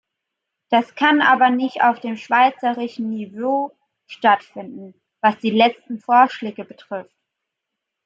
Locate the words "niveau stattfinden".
3.11-4.99